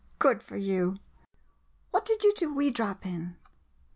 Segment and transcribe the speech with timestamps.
[0.17, 0.95] Good for you!
[1.91, 3.35] What did you do Wee Drap in?